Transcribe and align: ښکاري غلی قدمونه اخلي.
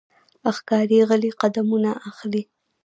ښکاري 0.55 0.99
غلی 1.09 1.31
قدمونه 1.41 1.91
اخلي. 2.09 2.41